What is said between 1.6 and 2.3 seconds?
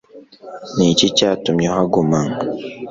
uhaguma